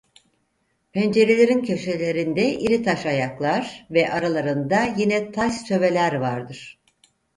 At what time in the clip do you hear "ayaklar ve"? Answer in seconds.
3.05-4.11